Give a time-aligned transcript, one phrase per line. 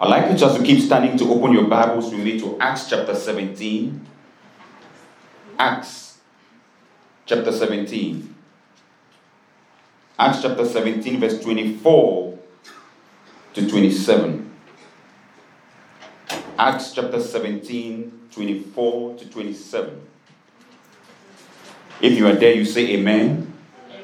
[0.00, 2.88] I'd like you just to keep standing to open your Bibles with me to Acts
[2.88, 4.06] chapter 17.
[5.58, 6.18] Acts
[7.26, 8.34] chapter 17.
[10.18, 12.38] Acts chapter 17, verse 24
[13.52, 14.50] to 27.
[16.58, 20.00] Acts chapter 17, 24 to 27.
[22.00, 23.52] If you are there, you say amen.
[23.86, 24.02] amen.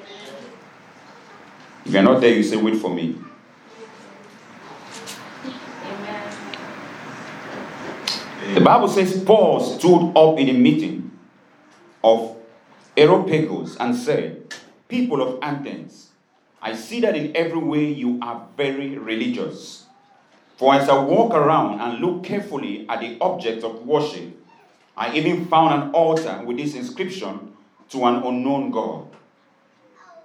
[1.86, 3.16] If you're not there, you say wait for me.
[8.66, 11.16] Bible says Paul stood up in a meeting
[12.02, 12.36] of
[12.96, 14.56] Areopagus and said,
[14.88, 16.08] People of Athens,
[16.60, 19.86] I see that in every way you are very religious.
[20.56, 24.36] For as I walk around and look carefully at the objects of worship,
[24.96, 27.52] I even found an altar with this inscription
[27.90, 29.06] to an unknown God.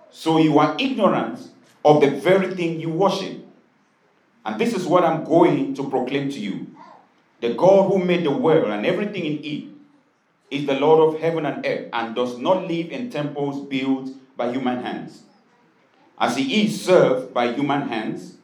[0.09, 1.47] So you are ignorant
[1.85, 3.37] of the very thing you worship.
[4.43, 6.70] And this is what I'm going to proclaim to you.
[7.41, 9.63] The God who made the world and everything in it
[10.51, 14.51] is the Lord of heaven and earth and does not live in temples built by
[14.51, 15.23] human hands.
[16.19, 18.37] As he is served by human hands,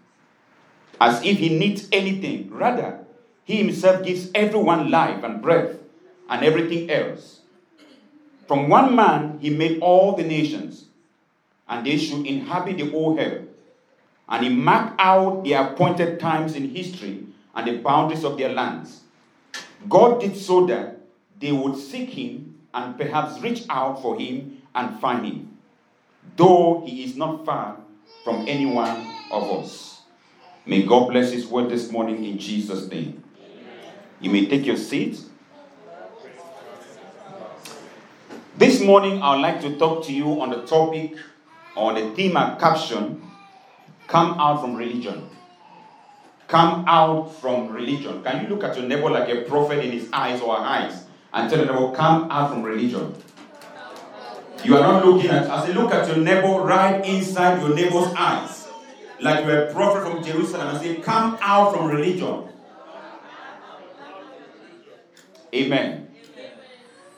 [1.00, 2.50] as if he needs anything.
[2.52, 3.06] Rather,
[3.44, 5.76] he himself gives everyone life and breath
[6.28, 7.42] and everything else.
[8.48, 10.86] From one man, he made all the nations,
[11.70, 13.44] and they should inhabit the whole earth.
[14.28, 17.28] And he marked out the appointed times in history
[17.58, 19.02] and the boundaries of their lands.
[19.90, 21.00] God did so that
[21.40, 25.58] they would seek him and perhaps reach out for him and find him,
[26.36, 27.78] though he is not far
[28.24, 30.02] from any one of us.
[30.68, 33.24] May God bless his word this morning in Jesus' name.
[34.20, 35.20] You may take your seat.
[38.56, 41.16] This morning, I would like to talk to you on the topic,
[41.76, 43.22] on the theme and caption,
[44.08, 45.30] Come Out from Religion.
[46.48, 48.24] Come out from religion.
[48.24, 51.04] Can you look at your neighbor like a prophet in his eyes or her eyes
[51.34, 53.14] and tell them, Come out from religion?
[54.64, 58.14] You are not looking at, as you look at your neighbor right inside your neighbor's
[58.18, 58.68] eyes,
[59.20, 62.48] like you're a prophet from Jerusalem and say, Come out from religion.
[65.54, 66.08] Amen.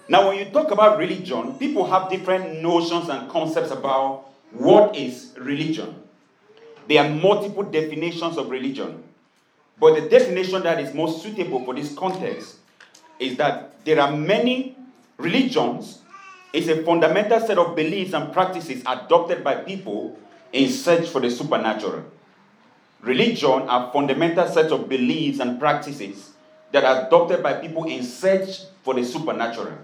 [0.07, 5.33] Now, when you talk about religion, people have different notions and concepts about what is
[5.37, 5.95] religion.
[6.87, 9.03] There are multiple definitions of religion.
[9.79, 12.57] But the definition that is most suitable for this context
[13.17, 14.77] is that there are many
[15.17, 15.99] religions.
[16.51, 20.17] It's a fundamental set of beliefs and practices adopted by people
[20.51, 22.03] in search for the supernatural.
[23.01, 26.31] Religion are fundamental sets of beliefs and practices
[26.71, 29.77] that are adopted by people in search for the supernatural.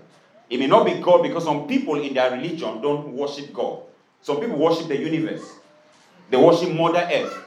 [0.49, 3.83] It may not be God because some people in their religion don't worship God.
[4.21, 5.43] Some people worship the universe.
[6.29, 7.44] They worship Mother Earth.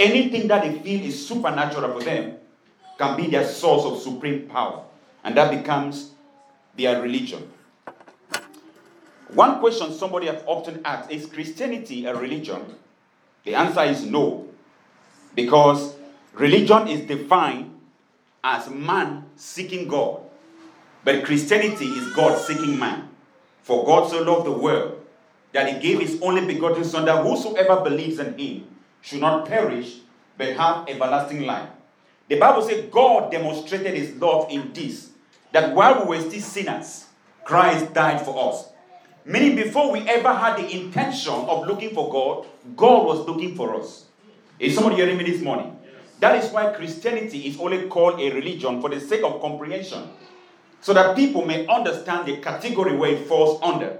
[0.00, 2.38] Anything that they feel is supernatural for them
[2.96, 4.82] can be their source of supreme power.
[5.22, 6.12] And that becomes
[6.74, 7.52] their religion.
[9.34, 12.64] One question somebody has often asked is Christianity a religion?
[13.44, 14.48] The answer is no.
[15.34, 15.94] Because
[16.32, 17.78] religion is defined
[18.42, 20.22] as man seeking God.
[21.04, 23.10] But Christianity is God seeking man.
[23.64, 24.98] For God so loved the world
[25.52, 28.66] that he gave his only begotten Son, that whosoever believes in him
[29.00, 29.98] should not perish,
[30.36, 31.68] but have everlasting life.
[32.28, 35.10] The Bible says God demonstrated his love in this,
[35.52, 37.06] that while we were still sinners,
[37.44, 38.68] Christ died for us.
[39.24, 42.46] Meaning, before we ever had the intention of looking for God,
[42.76, 44.06] God was looking for us.
[44.58, 45.76] Is somebody hearing me this morning?
[46.20, 50.10] That is why Christianity is only called a religion for the sake of comprehension
[50.80, 53.98] so that people may understand the category where it falls under.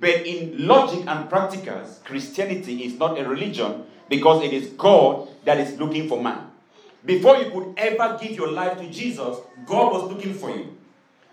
[0.00, 5.58] But in logic and practicals, Christianity is not a religion because it is God that
[5.58, 6.50] is looking for man.
[7.04, 10.76] Before you could ever give your life to Jesus, God was looking for you.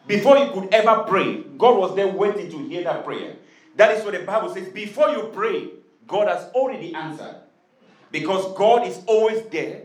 [0.07, 3.35] Before you could ever pray, God was there waiting to hear that prayer.
[3.75, 4.69] That is what the Bible says.
[4.69, 5.69] Before you pray,
[6.07, 7.35] God has already answered.
[8.11, 9.81] Because God is always there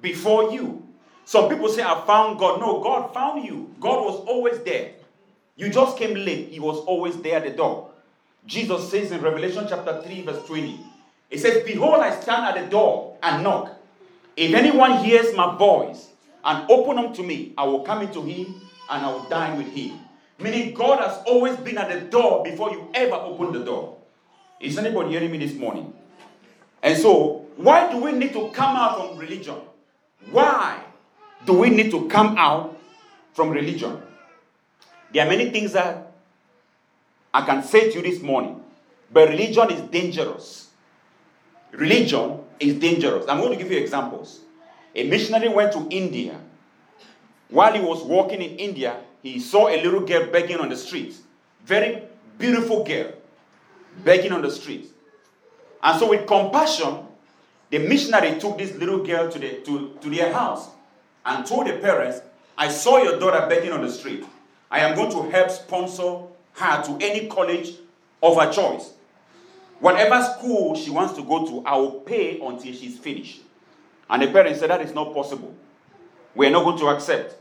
[0.00, 0.86] before you.
[1.24, 2.60] Some people say, I found God.
[2.60, 3.74] No, God found you.
[3.80, 4.92] God was always there.
[5.56, 6.48] You just came late.
[6.48, 7.90] He was always there at the door.
[8.46, 10.80] Jesus says in Revelation chapter 3, verse 20,
[11.30, 13.74] He says, Behold, I stand at the door and knock.
[14.36, 16.08] If anyone hears my voice
[16.44, 18.60] and open unto me, I will come into him
[18.90, 19.98] and I will dine with him.
[20.38, 23.98] Meaning, God has always been at the door before you ever open the door.
[24.60, 25.92] Is anybody hearing me this morning?
[26.82, 29.56] And so, why do we need to come out from religion?
[30.30, 30.82] Why
[31.46, 32.78] do we need to come out
[33.32, 34.02] from religion?
[35.12, 36.12] There are many things that
[37.32, 38.60] I can say to you this morning,
[39.12, 40.63] but religion is dangerous.
[41.76, 43.26] Religion is dangerous.
[43.28, 44.40] I'm going to give you examples.
[44.94, 46.38] A missionary went to India.
[47.48, 51.14] While he was walking in India, he saw a little girl begging on the street.
[51.64, 52.02] Very
[52.38, 53.12] beautiful girl
[54.04, 54.90] begging on the street.
[55.82, 56.98] And so, with compassion,
[57.70, 60.68] the missionary took this little girl to, the, to, to their house
[61.26, 62.20] and told the parents,
[62.56, 64.24] I saw your daughter begging on the street.
[64.70, 66.20] I am going to help sponsor
[66.54, 67.72] her to any college
[68.22, 68.93] of her choice.
[69.80, 73.40] Whatever school she wants to go to, I will pay until she's finished.
[74.08, 75.54] And the parents said, That is not possible.
[76.34, 77.36] We are not going to accept.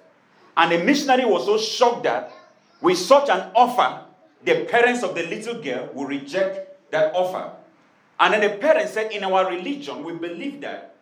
[0.55, 2.31] And the missionary was so shocked that
[2.81, 4.01] with such an offer,
[4.43, 7.51] the parents of the little girl will reject that offer.
[8.19, 10.95] And then the parents said, In our religion, we believe that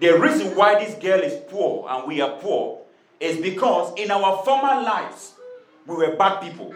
[0.00, 2.80] the reason why this girl is poor and we are poor
[3.20, 5.34] is because in our former lives,
[5.86, 6.74] we were bad people.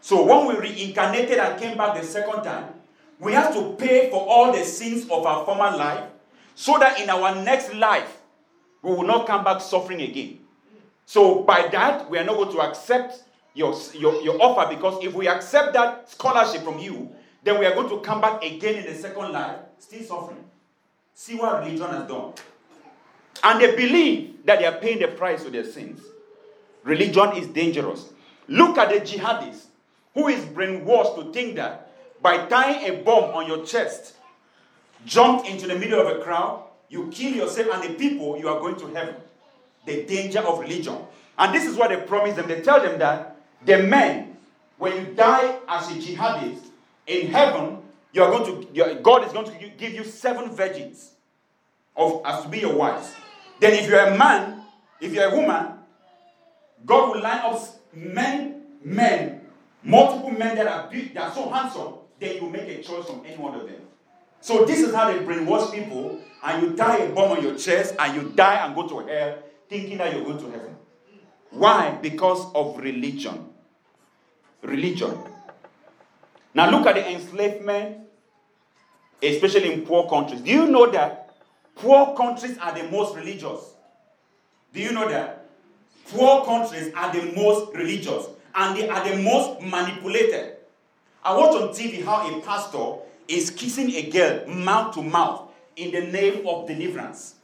[0.00, 2.74] So when we reincarnated and came back the second time,
[3.20, 6.04] we have to pay for all the sins of our former life
[6.54, 8.18] so that in our next life,
[8.82, 10.38] we will not come back suffering again.
[11.04, 13.22] So by that, we are not going to accept
[13.54, 17.10] your, your, your offer because if we accept that scholarship from you,
[17.42, 20.44] then we are going to come back again in the second life, still suffering.
[21.14, 22.32] See what religion has done.
[23.42, 26.00] And they believe that they are paying the price for their sins.
[26.84, 28.12] Religion is dangerous.
[28.48, 29.66] Look at the jihadists
[30.14, 31.89] who is brainwashed to think that
[32.22, 34.14] by tying a bomb on your chest,
[35.06, 38.60] jump into the middle of a crowd, you kill yourself and the people, you are
[38.60, 39.16] going to heaven
[39.86, 40.96] the danger of religion.
[41.38, 42.48] And this is what they promise them.
[42.48, 44.36] They tell them that the men,
[44.78, 46.64] when you die as a jihadist
[47.06, 47.78] in heaven,
[48.12, 51.12] you are going to God is going to give you seven virgins
[51.96, 53.12] of as to be your wives.
[53.60, 54.62] Then, if you're a man,
[55.00, 55.74] if you're a woman,
[56.84, 57.62] God will line up
[57.94, 59.42] men, men,
[59.82, 63.22] multiple men that are big, that are so handsome, then you make a choice from
[63.26, 63.80] any one of them.
[64.40, 67.94] So this is how they brainwash people, and you tie a bomb on your chest,
[67.98, 69.38] and you die and go to hell
[69.68, 70.76] thinking that you're going to heaven.
[71.50, 71.98] Why?
[72.02, 73.48] Because of religion.
[74.62, 75.16] Religion.
[76.52, 77.98] Now look at the enslavement,
[79.22, 80.40] especially in poor countries.
[80.40, 81.34] Do you know that
[81.76, 83.60] poor countries are the most religious?
[84.72, 85.46] Do you know that?
[86.08, 90.56] Poor countries are the most religious and they are the most manipulated.
[91.22, 92.96] I watch on TV how a pastor
[93.28, 97.34] is kissing a girl mouth to mouth in the name of deliverance.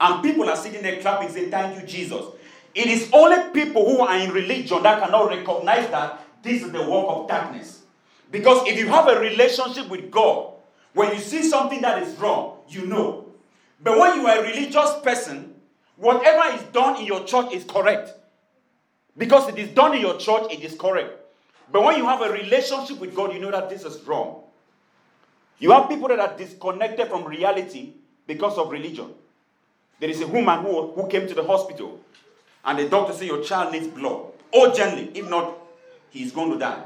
[0.00, 2.24] And people are sitting there clapping, saying, Thank you, Jesus.
[2.74, 6.82] It is only people who are in religion that cannot recognize that this is the
[6.82, 7.82] work of darkness.
[8.30, 10.52] Because if you have a relationship with God,
[10.92, 13.26] when you see something that is wrong, you know.
[13.82, 15.54] But when you are a religious person,
[15.96, 18.12] whatever is done in your church is correct.
[19.16, 21.18] Because it is done in your church, it is correct.
[21.70, 24.42] But when you have a relationship with God, you know that this is wrong.
[25.58, 27.92] You have people that are disconnected from reality
[28.26, 29.12] because of religion.
[29.98, 32.00] There is a woman who, who came to the hospital,
[32.64, 35.10] and the doctor said, Your child needs blood urgently.
[35.18, 35.56] If not,
[36.10, 36.84] he's going to die.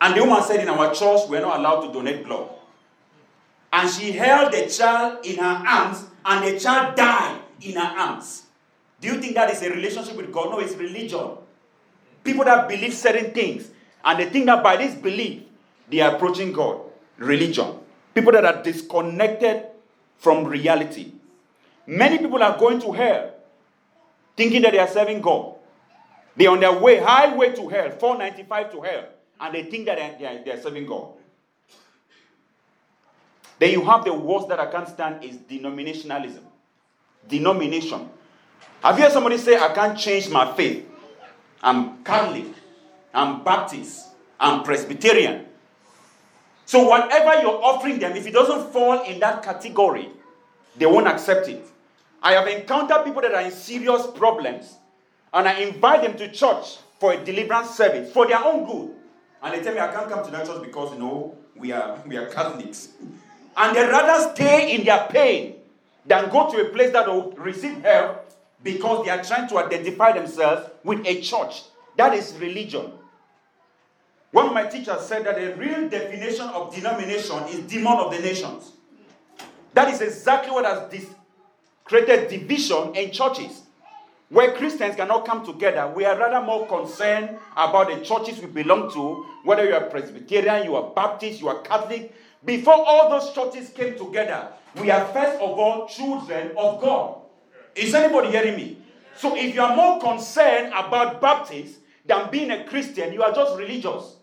[0.00, 2.48] And the woman said, In our church, we're not allowed to donate blood.
[3.72, 8.44] And she held the child in her arms, and the child died in her arms.
[9.00, 10.50] Do you think that is a relationship with God?
[10.50, 11.28] No, it's religion.
[12.24, 13.70] People that believe certain things,
[14.04, 15.42] and they think that by this belief,
[15.88, 16.80] they are approaching God.
[17.18, 17.78] Religion.
[18.14, 19.66] People that are disconnected
[20.18, 21.12] from reality.
[21.86, 23.32] Many people are going to hell
[24.36, 25.54] thinking that they are serving God.
[26.36, 29.04] They're on their way, highway to hell, 495 to hell,
[29.40, 31.08] and they think that they are, they are serving God.
[33.58, 36.42] Then you have the worst that I can't stand is denominationalism.
[37.28, 38.08] Denomination.
[38.82, 40.88] Have you heard somebody say, I can't change my faith?
[41.62, 42.46] I'm Catholic,
[43.14, 44.08] I'm Baptist,
[44.40, 45.46] I'm Presbyterian.
[46.66, 50.08] So, whatever you're offering them, if it doesn't fall in that category,
[50.76, 51.64] they won't accept it.
[52.22, 54.76] I have encountered people that are in serious problems,
[55.32, 58.96] and I invite them to church for a deliverance service for their own good.
[59.42, 62.00] And they tell me I can't come to that church because you know we are
[62.06, 62.88] we are Catholics.
[63.56, 65.56] And they rather stay in their pain
[66.06, 68.21] than go to a place that will receive help
[68.62, 71.62] because they are trying to identify themselves with a church.
[71.96, 72.92] That is religion.
[74.30, 78.18] One of my teachers said that the real definition of denomination is demon of the
[78.20, 78.72] nations.
[79.74, 81.14] That is exactly what has dis-
[81.84, 83.62] created division in churches.
[84.30, 88.90] Where Christians cannot come together, we are rather more concerned about the churches we belong
[88.94, 92.14] to, whether you are Presbyterian, you are Baptist, you are Catholic.
[92.42, 94.48] Before all those churches came together,
[94.80, 97.21] we are first of all children of God.
[97.74, 98.76] Is anybody hearing me?
[99.16, 103.56] So if you are more concerned about Baptist than being a Christian, you are just
[103.56, 104.16] religious.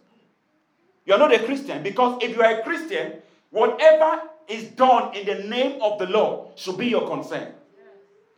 [1.05, 3.13] You are not a Christian because if you are a Christian,
[3.49, 7.53] whatever is done in the name of the Lord should be your concern.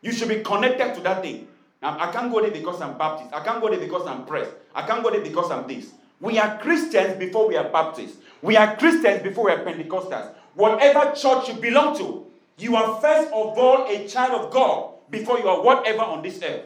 [0.01, 1.47] You should be connected to that thing.
[1.81, 3.33] Now, I can't go there because I'm Baptist.
[3.33, 4.51] I can't go there because I'm pressed.
[4.73, 5.91] I can't go there because I'm this.
[6.19, 8.17] We are Christians before we are Baptists.
[8.41, 10.33] We are Christians before we are Pentecostals.
[10.53, 12.25] Whatever church you belong to,
[12.57, 16.41] you are first of all a child of God before you are whatever on this
[16.41, 16.63] earth.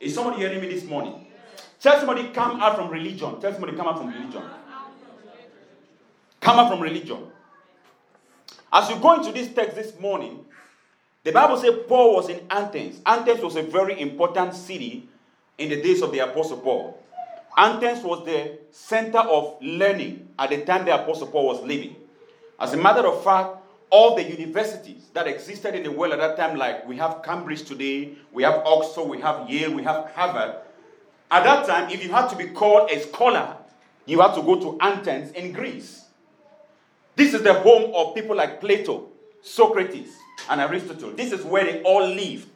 [0.00, 1.26] Is somebody hearing me this morning?
[1.80, 3.40] Tell somebody, come out from religion.
[3.40, 4.42] Tell somebody, come out from religion.
[6.40, 7.18] Come out from religion.
[8.72, 10.44] As you go into this text this morning,
[11.24, 13.00] the Bible says Paul was in Athens.
[13.06, 15.08] Athens was a very important city
[15.58, 16.98] in the days of the Apostle Paul.
[17.56, 21.94] Athens was the center of learning at the time the Apostle Paul was living.
[22.58, 23.56] As a matter of fact,
[23.92, 27.64] all the universities that existed in the world at that time, like we have Cambridge
[27.64, 30.56] today, we have Oxford, we have Yale, we have Harvard.
[31.30, 33.54] At that time, if you had to be called a scholar,
[34.06, 36.06] you had to go to Athens in Greece.
[37.16, 39.08] This is the home of people like Plato,
[39.42, 40.16] Socrates,
[40.48, 41.10] and Aristotle.
[41.10, 42.48] This is where they all lived.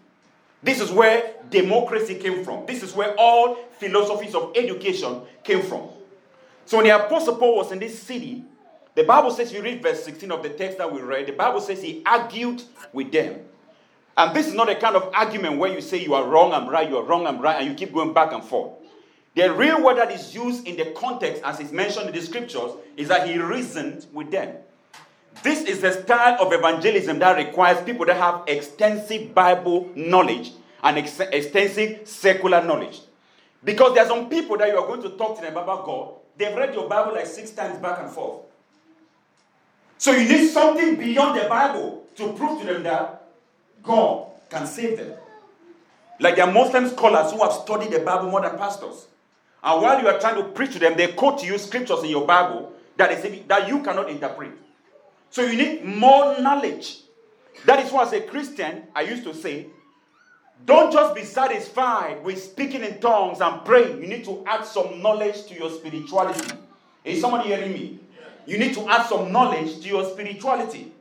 [0.63, 2.65] This is where democracy came from.
[2.65, 5.89] This is where all philosophies of education came from.
[6.65, 8.43] So when the Apostle Paul was in this city,
[8.97, 11.61] the Bible says, you read verse 16 of the text that we read, the Bible
[11.61, 12.63] says he argued
[12.95, 13.41] with them.
[14.17, 16.67] And this is not a kind of argument where you say you are wrong, I'm
[16.67, 18.73] right, you are wrong, I'm right, and you keep going back and forth.
[19.35, 22.71] The real word that is used in the context, as is mentioned in the scriptures,
[22.97, 24.57] is that he reasoned with them.
[25.43, 30.97] This is the style of evangelism that requires people that have extensive Bible knowledge and
[30.97, 33.03] ex- extensive secular knowledge.
[33.63, 36.15] Because there are some people that you are going to talk to them about God,
[36.39, 38.46] they've read your Bible like six times back and forth.
[39.99, 43.29] So you need something beyond the Bible to prove to them that
[43.83, 45.13] God can save them.
[46.21, 49.07] Like there are Muslim scholars who have studied the Bible more than pastors.
[49.63, 52.11] And while you are trying to preach to them, they quote to you scriptures in
[52.11, 54.53] your Bible that, is, that you cannot interpret.
[55.31, 57.01] So you need more knowledge.
[57.65, 59.67] That is why, as a Christian, I used to say,
[60.65, 64.01] don't just be satisfied with speaking in tongues and praying.
[64.01, 66.57] You need to add some knowledge to your spirituality.
[67.05, 67.99] Is somebody hearing me?
[68.47, 70.93] You need to add some knowledge to your spirituality.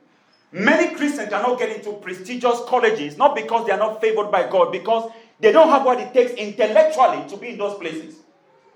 [0.52, 4.72] Many Christians cannot get into prestigious colleges, not because they are not favored by God,
[4.72, 8.16] because they don't have what it takes intellectually to be in those places.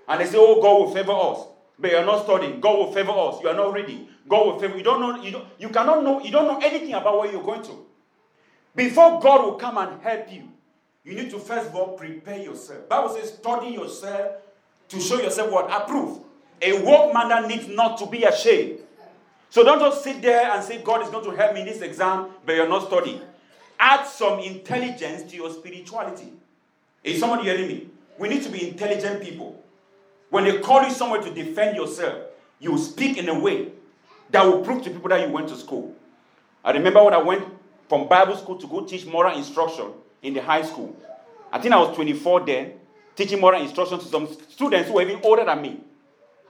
[0.06, 1.46] And they say, Oh, God will favor us.
[1.78, 2.60] But you're not studying.
[2.60, 3.40] God will favor us.
[3.42, 4.08] You are not reading.
[4.28, 4.82] God will favor you.
[4.82, 7.62] Don't know, you, don't, you cannot know, you don't know anything about where you're going
[7.62, 7.86] to.
[8.76, 10.48] Before God will come and help you,
[11.02, 12.88] you need to first of all prepare yourself.
[12.88, 14.42] Bible says, study yourself
[14.88, 15.70] to show yourself what?
[15.70, 16.20] Approve.
[16.62, 18.80] A workman that needs not to be ashamed.
[19.48, 21.80] So don't just sit there and say, God is going to help me in this
[21.80, 23.20] exam, but you're not studying.
[23.78, 26.32] Add some intelligence to your spirituality.
[27.02, 27.88] Is somebody hearing me?
[28.18, 29.62] We need to be intelligent people.
[30.28, 32.18] When they call you somewhere to defend yourself,
[32.60, 33.72] you speak in a way
[34.30, 35.94] that will prove to people that you went to school.
[36.62, 37.44] I remember when I went
[37.88, 39.86] from Bible school to go teach moral instruction
[40.22, 40.94] in the high school.
[41.50, 42.72] I think I was 24 then,
[43.16, 45.80] teaching moral instruction to some students who were even older than me.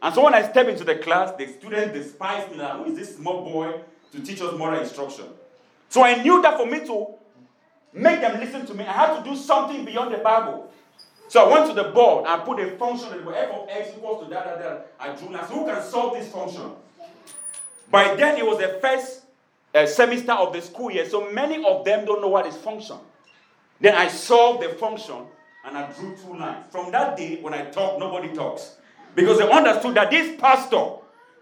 [0.03, 2.57] And so when I step into the class, the students despise me.
[2.57, 3.81] Like, Who is this small boy
[4.13, 5.27] to teach us moral instruction?
[5.89, 7.07] So I knew that for me to
[7.93, 10.71] make them listen to me, I had to do something beyond the Bible.
[11.29, 14.25] So I went to the board and put a function that f of x equals
[14.25, 14.93] to that, that, that.
[14.99, 15.47] I drew now.
[15.47, 16.73] So who can solve this function?
[17.91, 19.23] By then, it was the first
[19.75, 22.97] uh, semester of the school year, so many of them don't know what is function.
[23.81, 25.27] Then I solved the function
[25.65, 26.67] and I drew two lines.
[26.71, 28.77] From that day, when I talk, nobody talks.
[29.15, 30.97] Because they understood that this pastor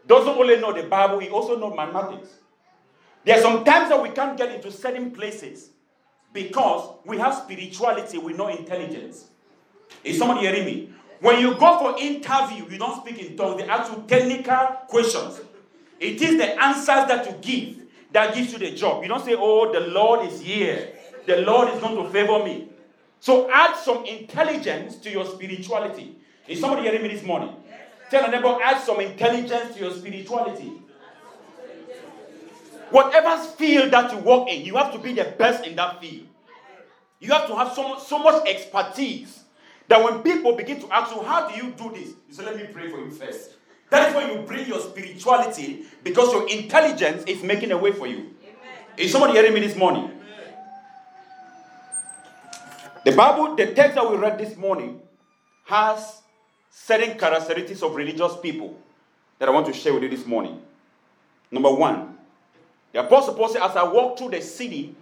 [0.06, 2.28] doesn't only know the Bible, he also knows mathematics.
[3.24, 5.70] There are some times that we can't get into certain places
[6.32, 9.26] because we have spirituality, we know intelligence.
[10.02, 10.92] Is somebody hearing me?
[11.20, 13.60] When you go for interview, you don't speak in tongues.
[13.60, 14.56] They ask you technical
[14.88, 15.40] questions.
[15.98, 19.02] It is the answers that you give that gives you the job.
[19.02, 20.94] You don't say, "Oh, the Lord is here.
[21.26, 22.68] The Lord is going to favor me."
[23.20, 26.16] So add some intelligence to your spirituality.
[26.48, 27.54] Is somebody hearing me this morning?
[28.10, 30.72] Tell a neighbor, add some intelligence to your spirituality.
[32.90, 36.26] Whatever field that you work in, you have to be the best in that field.
[37.20, 39.40] You have to have so much, so much expertise
[39.88, 42.14] that when people begin to ask you, How do you do this?
[42.28, 43.56] You say, Let me pray for you first.
[43.90, 48.06] That is when you bring your spirituality because your intelligence is making a way for
[48.06, 48.16] you.
[48.42, 48.54] Amen.
[48.96, 50.04] Is somebody hearing me this morning?
[50.04, 50.54] Amen.
[53.04, 55.00] The Bible, the text that we read this morning,
[55.64, 56.22] has
[56.84, 58.78] certain characteristics of religious people
[59.38, 60.60] that I want to share with you this morning.
[61.50, 62.16] Number one,
[62.92, 64.94] the Apostle Paul said, As I walked through the city,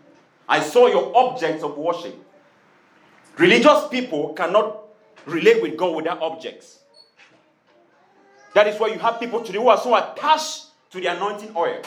[0.49, 2.15] I saw your objects of worship.
[3.39, 4.79] Religious people cannot
[5.27, 6.81] relate with God without objects.
[8.55, 11.83] That is why you have people today who are so attached to the anointing oil.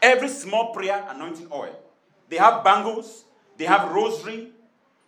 [0.00, 1.74] Every small prayer, anointing oil.
[2.28, 3.24] They have bangles,
[3.56, 4.52] they have rosary,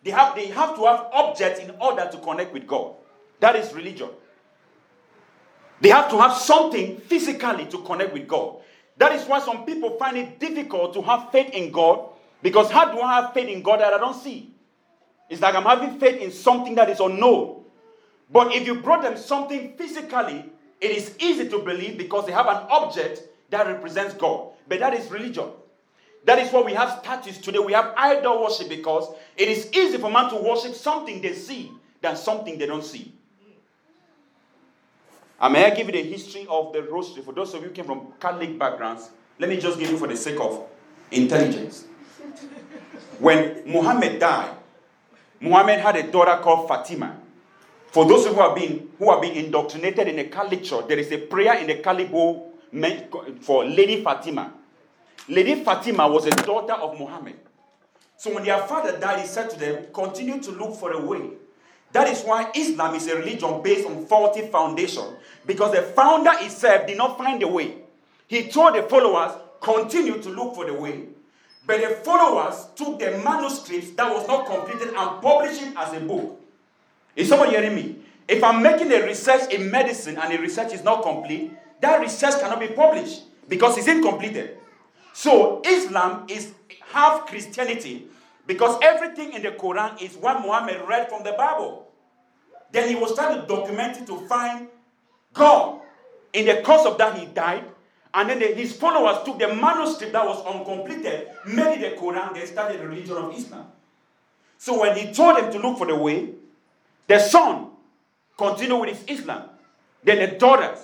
[0.05, 2.95] They have, they have to have objects in order to connect with God.
[3.41, 4.09] That is religion.
[5.81, 8.57] They have to have something physically to connect with God.
[8.97, 12.11] That is why some people find it difficult to have faith in God
[12.43, 14.55] because how do I have faith in God that I don't see?
[15.29, 17.65] It's like I'm having faith in something that is unknown.
[18.31, 20.45] But if you brought them something physically,
[20.81, 24.51] it is easy to believe because they have an object that represents God.
[24.69, 25.49] But that is religion.
[26.25, 27.59] That is why we have statues today.
[27.59, 31.73] We have idol worship because it is easy for man to worship something they see
[32.01, 33.13] than something they don't see.
[35.41, 37.75] And may I give you the history of the rosary for those of you who
[37.75, 39.11] came from Catholic backgrounds?
[39.39, 40.67] Let me just give you for the sake of
[41.11, 41.87] intelligence.
[43.19, 44.57] When Muhammad died,
[45.41, 47.17] Muhammad had a daughter called Fatima.
[47.89, 51.13] For those who have been who have been indoctrinated in the Catholic church, there is
[51.13, 52.11] a prayer in the Catholic
[53.41, 54.53] for Lady Fatima.
[55.29, 57.37] Lady Fatima was a daughter of Muhammad.
[58.17, 61.31] So when their father died, he said to them, continue to look for a way
[61.95, 65.05] that is why Islam is a religion based on faulty foundation.
[65.47, 67.77] Because the founder himself did not find a way.
[68.27, 71.05] He told the followers, continue to look for the way.
[71.65, 76.01] But the followers took the manuscripts that was not completed and published it as a
[76.01, 76.41] book.
[77.15, 77.97] Is someone hearing me?
[78.27, 82.41] If I'm making a research in medicine and the research is not complete, that research
[82.41, 84.59] cannot be published because it's incompleted.
[85.13, 86.55] So Islam is
[86.91, 88.09] half Christianity
[88.49, 91.84] because everything in the Quran is what Muhammad read from the Bible.
[92.75, 94.67] Then he was trying to document it to find
[95.33, 95.81] God.
[96.33, 97.63] In the course of that, he died.
[98.13, 102.35] And then the, his followers took the manuscript that was uncompleted, made it the Quran,
[102.35, 103.67] they started the religion of Islam.
[104.59, 106.31] So when he told them to look for the way,
[107.07, 107.69] the son
[108.37, 109.51] continued with his Islam.
[110.03, 110.79] Then the daughters,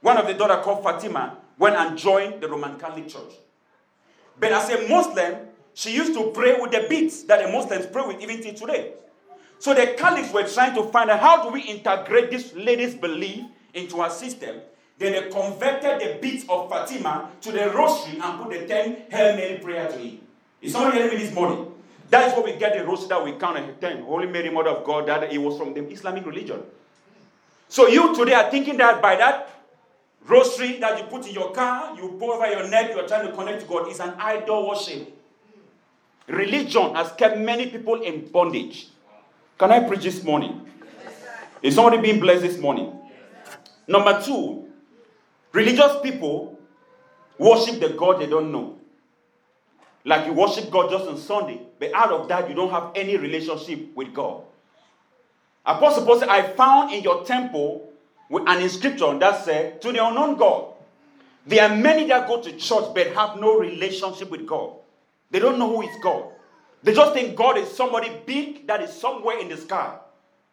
[0.00, 3.32] one of the daughters called Fatima, went and joined the Roman Catholic Church.
[4.38, 8.06] But as a Muslim, she used to pray with the beats that the Muslims pray
[8.06, 8.92] with even till today.
[9.62, 13.44] So the Catholics were trying to find out how do we integrate this lady's belief
[13.72, 14.56] into our system.
[14.98, 19.36] Then they converted the beats of Fatima to the rosary and put the 10 Hail
[19.36, 20.14] Mary prayer to it.
[20.62, 21.72] Is someone hearing me this morning?
[22.10, 24.02] That is what we get the rosary that we count at 10.
[24.02, 26.60] Holy Mary, Mother of God, that it was from the Islamic religion.
[27.68, 29.48] So you today are thinking that by that
[30.26, 33.28] rosary that you put in your car, you pour over your neck, you are trying
[33.28, 35.16] to connect to God, is an idol worship.
[36.26, 38.88] Religion has kept many people in bondage.
[39.62, 40.66] Can I preach this morning?
[41.62, 42.98] Is somebody being blessed this morning?
[43.86, 44.68] Number two,
[45.52, 46.58] religious people
[47.38, 48.80] worship the God they don't know.
[50.04, 53.16] Like you worship God just on Sunday, but out of that, you don't have any
[53.16, 54.42] relationship with God.
[55.64, 57.88] Apostle Paul said, I found in your temple
[58.32, 60.72] an inscription that said, To the unknown God.
[61.46, 64.72] There are many that go to church but have no relationship with God.
[65.30, 66.32] They don't know who is God.
[66.82, 69.96] They just think God is somebody big that is somewhere in the sky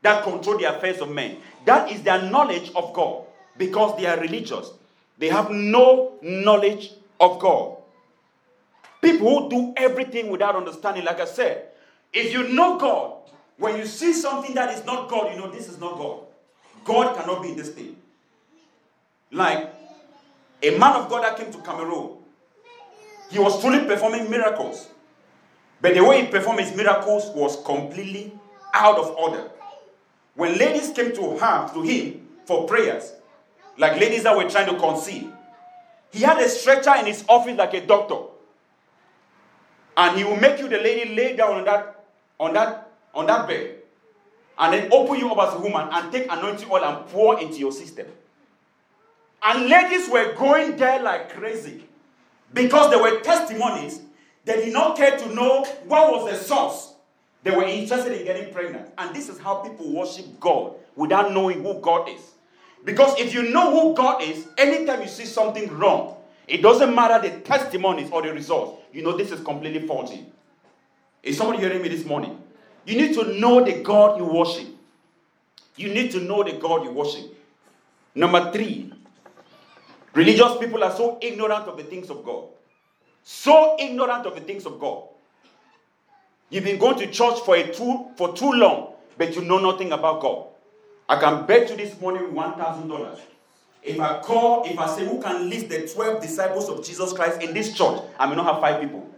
[0.01, 1.37] that control the affairs of men.
[1.65, 3.23] That is their knowledge of God
[3.57, 4.71] because they are religious.
[5.17, 7.77] They have no knowledge of God.
[9.01, 11.69] People who do everything without understanding, like I said,
[12.13, 13.13] if you know God,
[13.57, 16.21] when you see something that is not God, you know this is not God.
[16.85, 17.95] God cannot be in this thing.
[19.31, 19.73] Like
[20.63, 22.17] a man of God that came to Cameroon,
[23.29, 24.89] he was truly performing miracles.
[25.81, 28.33] But the way he performed his miracles was completely
[28.73, 29.49] out of order.
[30.35, 31.37] When ladies came to
[31.73, 33.13] to him for prayers,
[33.77, 35.31] like ladies that were trying to conceive,
[36.11, 38.17] he had a stretcher in his office like a doctor.
[39.95, 42.05] And he will make you the lady lay down on that,
[42.39, 43.75] on that, on that bed.
[44.57, 47.57] And then open you up as a woman and take anointing oil and pour into
[47.59, 48.07] your system.
[49.43, 51.85] And ladies were going there like crazy
[52.53, 54.01] because there were testimonies
[54.45, 56.93] they did not care to know what was the source.
[57.43, 58.89] They were interested in getting pregnant.
[58.97, 62.21] And this is how people worship God without knowing who God is.
[62.83, 66.15] Because if you know who God is, anytime you see something wrong,
[66.47, 68.81] it doesn't matter the testimonies or the results.
[68.91, 70.25] You know this is completely faulty.
[71.21, 72.41] Is somebody hearing me this morning?
[72.85, 74.67] You need to know the God you worship.
[75.75, 77.35] You need to know the God you worship.
[78.15, 78.91] Number three,
[80.13, 82.45] religious people are so ignorant of the things of God
[83.23, 85.03] so ignorant of the things of God.
[86.49, 89.91] You've been going to church for, a too, for too long, but you know nothing
[89.91, 90.47] about God.
[91.07, 93.19] I can bet you this morning $1,000.
[93.81, 97.41] If I call, if I say, who can list the 12 disciples of Jesus Christ
[97.41, 99.09] in this church, I may not have five people.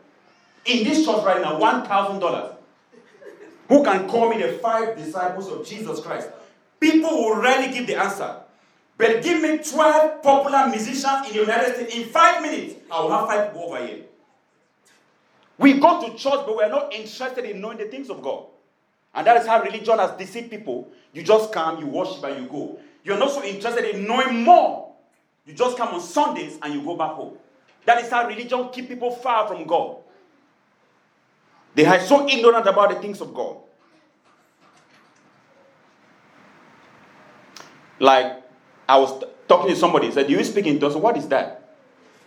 [0.65, 2.55] In this church right now, $1,000.
[3.69, 6.29] Who can call me the five disciples of Jesus Christ?
[6.79, 8.35] People will rarely give the answer.
[9.01, 13.09] But give me 12 popular musicians in the United States in five minutes, I will
[13.09, 14.03] have five people over here.
[15.57, 18.45] We go to church, but we're not interested in knowing the things of God.
[19.15, 20.87] And that is how religion has deceived people.
[21.13, 22.79] You just come, you worship, and you go.
[23.03, 24.93] You're not so interested in knowing more.
[25.47, 27.39] You just come on Sundays and you go back home.
[27.85, 29.97] That is how religion keep people far from God.
[31.73, 33.57] They are so ignorant about the things of God.
[37.97, 38.41] Like
[38.91, 40.97] I was talking to somebody, said, Do you speak in tongues?
[40.97, 41.77] What is that?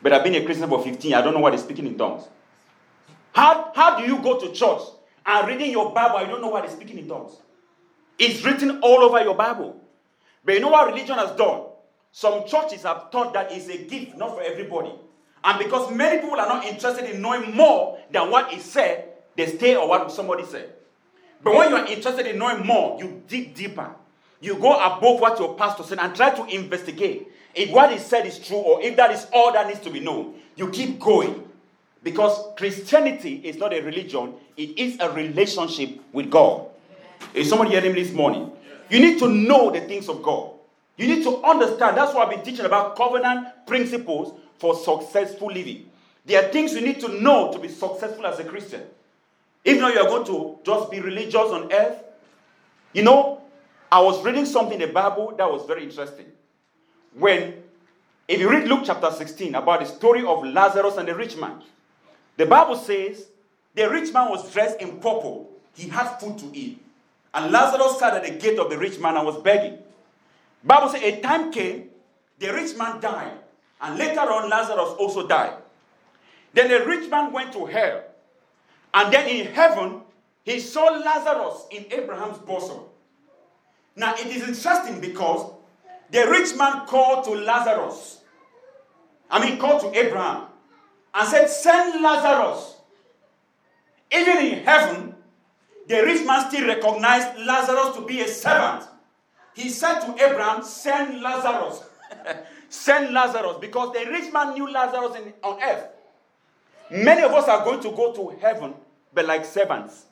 [0.02, 2.26] But I've been a Christian for 15, I don't know what is speaking in tongues.
[3.32, 4.80] How, how do you go to church
[5.26, 7.32] and reading your Bible, you don't know what is speaking in tongues?
[8.18, 9.78] It's written all over your Bible.
[10.42, 11.64] But you know what religion has done?
[12.12, 14.92] Some churches have thought that it's a gift, not for everybody.
[15.42, 19.46] And because many people are not interested in knowing more than what is said, they
[19.48, 20.72] stay or what somebody said.
[21.42, 23.94] But when you are interested in knowing more, you dig deeper.
[24.44, 28.26] You go above what your pastor said and try to investigate if what he said
[28.26, 30.34] is true or if that is all that needs to be known.
[30.54, 31.48] You keep going.
[32.02, 36.66] Because Christianity is not a religion, it is a relationship with God.
[37.32, 38.52] Is somebody hearing me this morning?
[38.90, 40.50] You need to know the things of God.
[40.98, 41.96] You need to understand.
[41.96, 45.88] That's why I've been teaching about covenant principles for successful living.
[46.26, 48.82] There are things you need to know to be successful as a Christian.
[49.64, 52.04] If not, you're going to just be religious on earth.
[52.92, 53.40] You know,
[53.94, 56.26] I was reading something in the Bible that was very interesting.
[57.16, 57.62] When,
[58.26, 61.62] if you read Luke chapter 16 about the story of Lazarus and the rich man,
[62.36, 63.28] the Bible says
[63.72, 65.48] the rich man was dressed in purple.
[65.76, 66.82] He had food to eat.
[67.34, 69.78] And Lazarus sat at the gate of the rich man and was begging.
[70.64, 71.90] Bible says a time came,
[72.40, 73.38] the rich man died.
[73.80, 75.54] And later on, Lazarus also died.
[76.52, 78.02] Then the rich man went to hell.
[78.92, 80.00] And then in heaven,
[80.42, 82.80] he saw Lazarus in Abraham's bosom.
[83.96, 85.52] Now it is interesting because
[86.10, 88.20] the rich man called to Lazarus.
[89.30, 90.46] I mean, called to Abraham
[91.14, 92.76] and said, Send Lazarus.
[94.12, 95.14] Even in heaven,
[95.88, 98.84] the rich man still recognized Lazarus to be a servant.
[99.54, 101.82] He said to Abraham, Send Lazarus.
[102.68, 105.88] Send Lazarus because the rich man knew Lazarus in, on earth.
[106.90, 108.74] Many of us are going to go to heaven,
[109.12, 110.04] but like servants.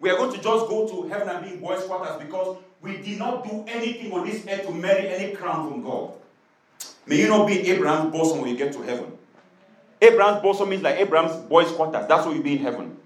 [0.00, 2.98] We are going to just go to heaven and be in boys' quarters because we
[2.98, 6.12] did not do anything on this earth to merit any crown from God.
[7.06, 9.12] May you not be in Abraham's bosom when you get to heaven.
[10.00, 12.06] Abraham's bosom means like Abraham's boys' quarters.
[12.06, 12.96] That's where you be in heaven.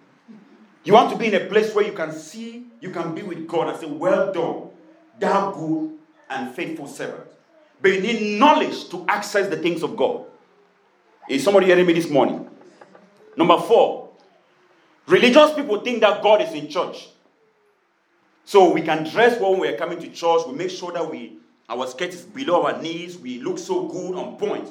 [0.85, 3.47] You want to be in a place where you can see, you can be with
[3.47, 4.71] God and say, Well done,
[5.19, 5.93] thou good
[6.29, 7.25] and faithful servant.
[7.81, 10.25] But you need knowledge to access the things of God.
[11.29, 12.49] Is somebody hearing me this morning?
[13.37, 14.11] Number four,
[15.07, 17.09] religious people think that God is in church.
[18.45, 20.43] So we can dress well when we're coming to church.
[20.47, 23.17] We make sure that we our skirt is below our knees.
[23.17, 24.69] We look so good on point.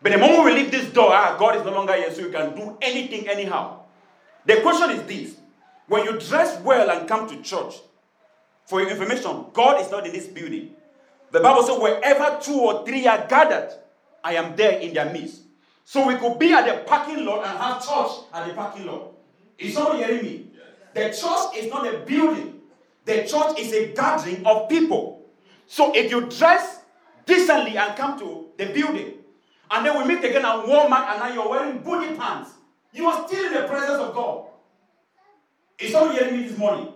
[0.00, 2.30] But the moment we leave this door, ah, God is no longer here, so you
[2.30, 3.80] can do anything anyhow.
[4.46, 5.36] The question is this
[5.88, 7.74] when you dress well and come to church,
[8.64, 10.74] for your information, God is not in this building.
[11.30, 13.72] The Bible says, wherever two or three are gathered,
[14.22, 15.42] I am there in their midst.
[15.84, 19.12] So we could be at the parking lot and have church at the parking lot.
[19.58, 20.50] Is somebody hearing me?
[20.92, 22.57] The church is not a building,
[23.08, 25.26] the church is a gathering of people.
[25.66, 26.82] So if you dress
[27.24, 29.14] decently and come to the building,
[29.70, 32.50] and then we meet again at Walmart and now you're wearing booty pants.
[32.92, 34.46] You are still in the presence of God.
[35.78, 36.92] Is somebody hearing me this morning?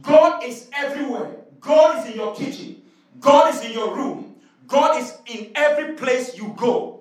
[0.00, 1.36] God is everywhere.
[1.60, 2.82] God is in your kitchen.
[3.18, 4.36] God is in your room.
[4.66, 7.00] God is in every place you go.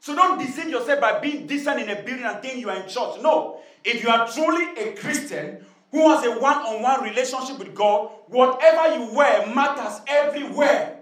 [0.00, 2.88] So don't deceive yourself by being decent in a building and think you are in
[2.88, 3.20] church.
[3.22, 3.60] No.
[3.84, 5.64] If you are truly a Christian
[5.96, 10.98] who has a one on one relationship with God, whatever you wear matters everywhere.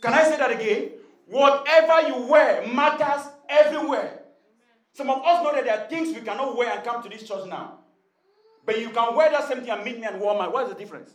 [0.00, 0.90] Can I say that again?
[1.28, 4.22] Whatever you wear matters everywhere.
[4.92, 7.22] Some of us know that there are things we cannot wear and come to this
[7.28, 7.78] church now.
[8.66, 10.52] But you can wear that same thing and meet me and at Walmart.
[10.52, 11.12] What is the difference?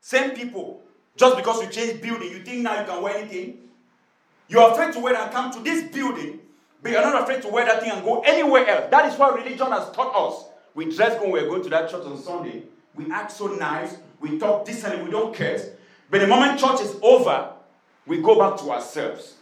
[0.00, 0.82] Same people.
[1.14, 3.58] Just because you change building, you think now you can wear anything?
[4.48, 6.40] You're afraid to wear and come to this building,
[6.82, 8.90] but you're not afraid to wear that thing and go anywhere else.
[8.90, 10.44] That is what religion has taught us.
[10.76, 12.62] We dress when we're going to that church on Sunday.
[12.94, 13.96] We act so nice.
[14.20, 15.02] We talk decently.
[15.02, 15.58] We don't care.
[16.10, 17.54] But the moment church is over,
[18.06, 19.36] we go back to ourselves.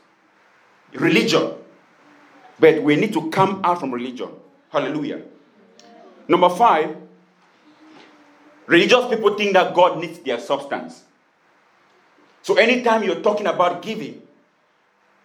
[0.92, 1.54] Religion.
[2.60, 4.28] But we need to come out from religion.
[4.70, 5.22] Hallelujah.
[6.28, 6.96] Number five,
[8.66, 11.02] religious people think that God needs their substance.
[12.42, 14.22] So anytime you're talking about giving,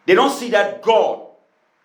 [0.08, 1.29] they don't see that God,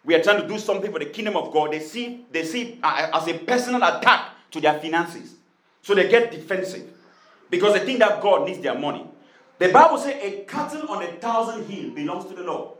[0.04, 1.72] we are trying to do something for the kingdom of God.
[1.72, 5.34] They see, they see uh, uh, as a personal attack to their finances.
[5.82, 6.90] So they get defensive
[7.50, 9.06] because they think that God needs their money.
[9.58, 12.76] The Bible says a cattle on a thousand hill belongs to the Lord.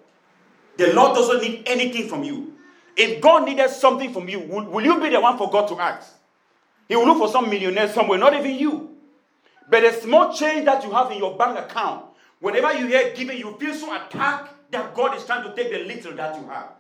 [0.77, 2.55] The Lord doesn't need anything from you.
[2.97, 5.79] If God needed something from you, will, will you be the one for God to
[5.79, 6.13] ask?
[6.89, 8.91] He will look for some millionaire somewhere, not even you.
[9.69, 12.07] But a small change that you have in your bank account,
[12.41, 15.85] whenever you hear giving, you feel so attacked that God is trying to take the
[15.85, 16.71] little that you have.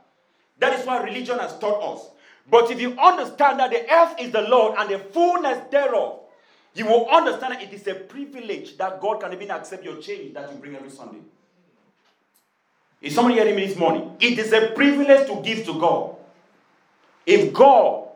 [0.58, 2.06] That is what religion has taught us.
[2.50, 6.20] But if you understand that the earth is the Lord and the fullness thereof,
[6.74, 10.34] you will understand that it is a privilege that God can even accept your change
[10.34, 11.20] that you bring every Sunday.
[13.00, 14.16] Is somebody hearing me this morning?
[14.20, 16.16] It is a privilege to give to God.
[17.26, 18.08] If God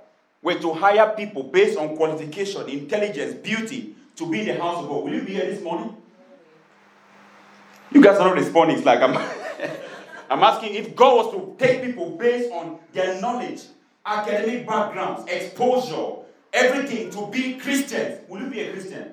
[0.42, 4.88] were to hire people based on qualification, intelligence, beauty to be in the house of
[4.88, 5.96] God, will you be here this morning?
[7.90, 8.76] You guys are not responding.
[8.76, 9.14] It's like I'm,
[10.30, 13.62] I'm asking if God was to take people based on their knowledge,
[14.04, 16.16] academic backgrounds, exposure,
[16.52, 19.12] everything to be Christians, will you be a Christian?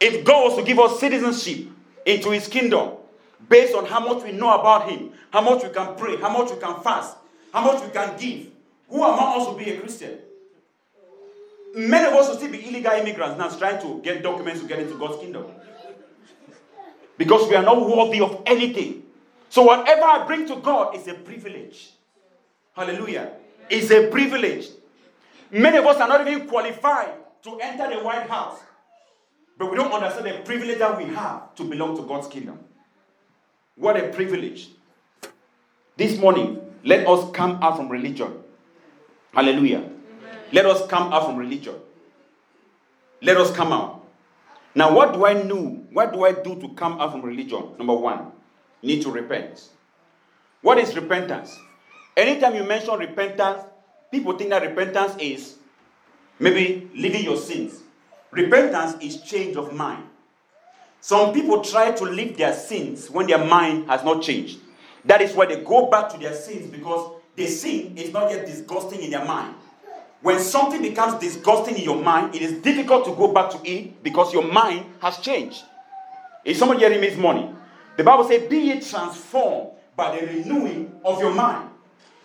[0.00, 1.68] If God was to give us citizenship
[2.04, 2.92] into his kingdom
[3.48, 6.50] based on how much we know about him, how much we can pray, how much
[6.50, 7.16] we can fast,
[7.52, 8.48] how much we can give,
[8.88, 10.18] who among us will be a Christian?
[11.74, 14.80] Many of us will still be illegal immigrants now trying to get documents to get
[14.80, 15.46] into God's kingdom.
[17.16, 19.02] Because we are not worthy of anything.
[19.48, 21.90] So whatever I bring to God is a privilege.
[22.74, 23.32] Hallelujah.
[23.68, 24.68] It's a privilege.
[25.50, 28.58] Many of us are not even qualified to enter the White House.
[29.58, 32.58] But we don't understand the privilege that we have to belong to God's kingdom.
[33.76, 34.68] What a privilege.
[35.96, 38.32] This morning, let us come out from religion.
[39.32, 39.78] Hallelujah.
[39.78, 39.92] Amen.
[40.52, 41.74] Let us come out from religion.
[43.20, 44.01] Let us come out.
[44.74, 45.84] Now, what do I know?
[45.92, 47.76] What do I do to come out from religion?
[47.78, 48.32] Number one,
[48.82, 49.68] need to repent.
[50.62, 51.58] What is repentance?
[52.16, 53.64] Anytime you mention repentance,
[54.10, 55.56] people think that repentance is
[56.38, 57.80] maybe leaving your sins.
[58.30, 60.04] Repentance is change of mind.
[61.00, 64.58] Some people try to leave their sins when their mind has not changed.
[65.04, 68.46] That is why they go back to their sins because the sin is not yet
[68.46, 69.54] disgusting in their mind.
[70.22, 74.02] When something becomes disgusting in your mind, it is difficult to go back to it
[74.02, 75.62] because your mind has changed.
[76.44, 77.56] Is somebody hearing me this morning?
[77.96, 81.70] The Bible says, Be ye transformed by the renewing of your mind.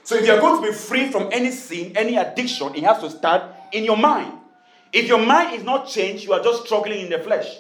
[0.04, 3.10] So if you're going to be free from any sin, any addiction, it has to
[3.10, 4.32] start in your mind.
[4.94, 7.58] If your mind is not changed, you are just struggling in the flesh.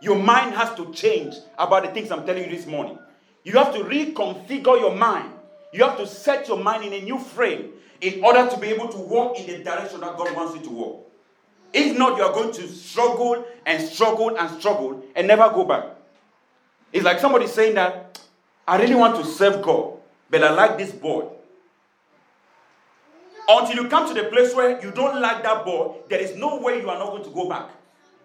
[0.00, 2.98] Your mind has to change about the things I'm telling you this morning.
[3.42, 5.32] You have to reconfigure your mind.
[5.72, 7.72] You have to set your mind in a new frame
[8.04, 10.70] in order to be able to walk in the direction that God wants you to
[10.70, 11.10] walk.
[11.72, 15.86] If not, you are going to struggle and struggle and struggle and never go back.
[16.92, 18.20] It's like somebody saying that
[18.68, 19.94] I really want to serve God,
[20.30, 21.28] but I like this board.
[23.48, 26.60] Until you come to the place where you don't like that board, there is no
[26.60, 27.70] way you are not going to go back.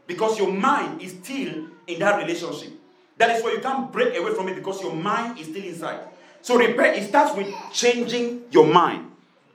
[0.07, 2.73] Because your mind is still in that relationship.
[3.17, 6.01] That is why you can't break away from it because your mind is still inside.
[6.41, 9.08] So repair, it starts with changing your mind.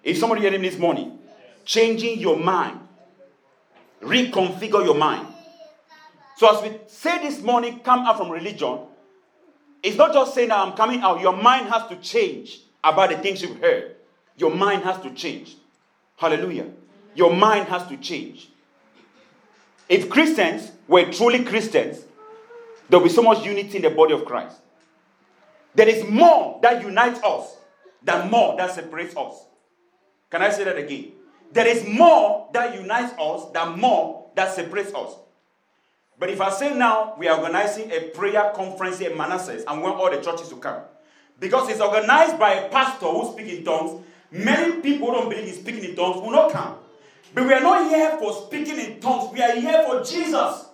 [0.04, 1.18] If somebody hearing this morning,
[1.64, 2.78] changing your mind,
[4.02, 5.26] reconfigure your mind.
[6.36, 8.80] So as we say this morning, come out from religion,
[9.82, 11.20] it's not just saying that I'm coming out.
[11.20, 13.96] Your mind has to change about the things you've heard.
[14.36, 15.56] Your mind has to change.
[16.16, 16.66] Hallelujah.
[17.14, 18.50] Your mind has to change.
[19.88, 22.04] If Christians were truly Christians,
[22.88, 24.56] there will be so much unity in the body of Christ.
[25.74, 27.56] There is more that unites us
[28.02, 29.34] than more that separates us.
[30.34, 31.12] Can I say that again?
[31.52, 35.14] There is more that unites us than more that separates us.
[36.18, 39.94] But if I say now we are organizing a prayer conference in Manassas and want
[39.94, 40.82] all the churches to come,
[41.38, 45.60] because it's organized by a pastor who speaks in tongues, many people don't believe he's
[45.60, 46.78] speaking in tongues will not come.
[47.32, 50.66] But we are not here for speaking in tongues, we are here for Jesus.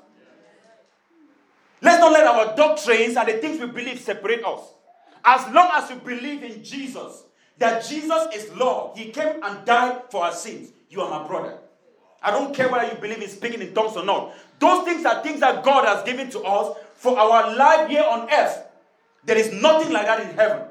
[1.83, 4.63] Let's not let our doctrines and the things we believe separate us.
[5.23, 7.25] As long as you believe in Jesus,
[7.61, 11.59] that Jesus is Lord, He came and died for our sins, you are my brother.
[12.23, 14.35] I don't care whether you believe in speaking in tongues or not.
[14.59, 18.29] Those things are things that God has given to us for our life here on
[18.31, 18.63] earth.
[19.25, 20.67] There is nothing like that in heaven.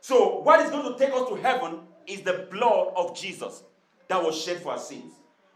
[0.00, 3.62] So, what is going to take us to heaven is the blood of Jesus
[4.08, 5.12] that was shed for our sins.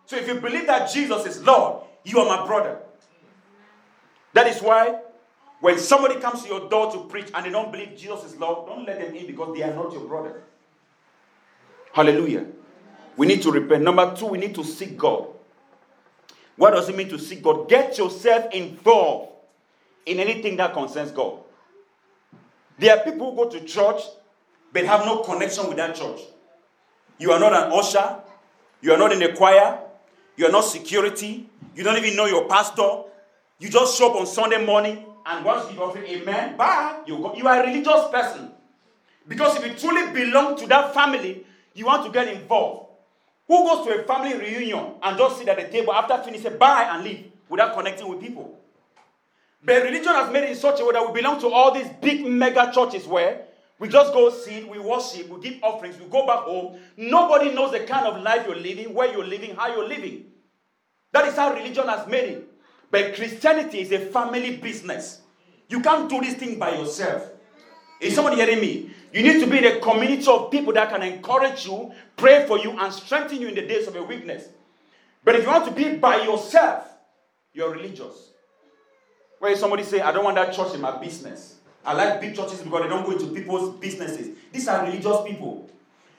[0.07, 2.81] So, if you believe that Jesus is Lord, you are my brother.
[4.35, 5.01] That is why
[5.61, 8.67] when somebody comes to your door to preach and they don't believe Jesus is Lord,
[8.67, 10.43] don't let them in because they are not your brother.
[11.95, 12.45] Hallelujah.
[13.17, 13.85] We need to repent.
[13.85, 15.29] Number two, we need to seek God.
[16.57, 17.69] What does it mean to seek God?
[17.69, 19.31] Get yourself involved
[20.05, 21.39] in anything that concerns God.
[22.81, 24.03] There are people who go to church
[24.73, 26.19] but have no connection with that church.
[27.19, 28.17] You are not an usher,
[28.83, 29.79] you are not in the choir,
[30.37, 33.03] you are not security, you don't even know your pastor,
[33.61, 37.37] you just show up on Sunday morning and once you offer amen, bye, you go.
[37.37, 38.51] You are a religious person.
[39.29, 42.91] Because if you truly belong to that family, you want to get involved.
[43.47, 46.89] Who goes to a family reunion and just sit at the table after finishing, buy
[46.91, 48.59] and leave without connecting with people?
[49.63, 51.89] But religion has made it in such a way that we belong to all these
[52.01, 53.43] big mega churches where
[53.79, 56.79] we just go sit, we worship, we give offerings, we go back home.
[56.97, 60.27] Nobody knows the kind of life you're living, where you're living, how you're living.
[61.13, 62.49] That is how religion has made it.
[62.91, 65.21] But Christianity is a family business.
[65.69, 67.31] You can't do this thing by yourself.
[68.01, 68.91] Is somebody hearing me?
[69.13, 72.59] You need to be in a community of people that can encourage you, pray for
[72.59, 74.49] you, and strengthen you in the days of your weakness.
[75.23, 76.85] But if you want to be by yourself,
[77.53, 78.31] you're religious.
[79.39, 81.57] Where somebody say, I don't want that church in my business.
[81.85, 84.37] I like big churches because they don't go into people's businesses.
[84.53, 85.71] These are religious people.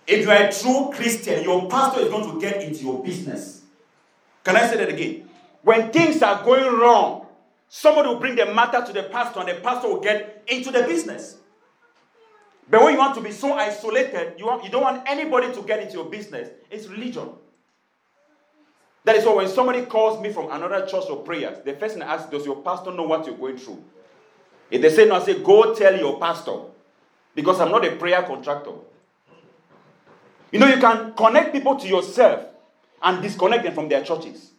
[0.08, 3.64] If you are a true Christian, your pastor is going to get into your business.
[4.44, 5.28] Can I say that again?
[5.64, 7.26] When things are going wrong,
[7.68, 10.84] somebody will bring the matter to the pastor and the pastor will get into the
[10.84, 11.38] business.
[12.70, 15.62] But when you want to be so isolated, you, want, you don't want anybody to
[15.62, 16.50] get into your business.
[16.72, 17.30] It's religion.
[19.04, 22.04] That is why when somebody calls me from another church or prayers, the first thing
[22.04, 23.84] I ask, does your pastor know what you're going through?
[24.72, 26.58] If they say no, I say, go tell your pastor.
[27.36, 28.72] Because I'm not a prayer contractor.
[30.52, 32.46] You know, you can connect people to yourself
[33.04, 34.52] and disconnect them from their churches.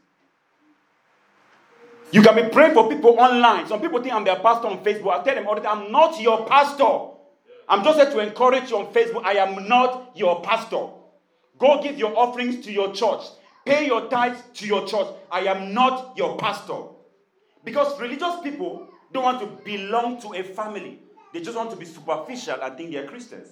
[2.13, 3.67] You can be praying for people online.
[3.67, 5.21] Some people think I'm their pastor on Facebook.
[5.21, 7.16] I tell them all the time, I'm not your pastor.
[7.69, 9.25] I'm just here to encourage you on Facebook.
[9.25, 10.89] I am not your pastor.
[11.59, 13.23] Go give your offerings to your church.
[13.65, 15.09] Pay your tithes to your church.
[15.31, 16.83] I am not your pastor.
[17.65, 21.01] Because religious people don't want to belong to a family.
[21.33, 23.49] They just want to be superficial and think they're Christians.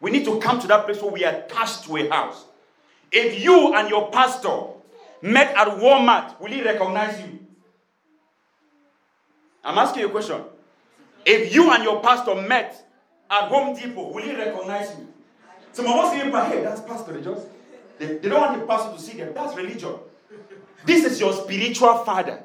[0.00, 2.44] We need to come to that place where we are attached to a house.
[3.10, 4.66] If you and your pastor
[5.20, 7.40] met at Walmart, will he recognize you?
[9.64, 10.42] I'm asking you a question.
[11.24, 12.84] If you and your pastor met
[13.32, 15.06] at Home Depot, will he recognize me?
[15.72, 17.18] Some of us say, hey, that's Pastor.
[17.18, 17.22] They
[17.98, 19.32] they, they don't want the pastor to see them.
[19.32, 19.94] That's religion.
[20.84, 22.42] This is your spiritual father.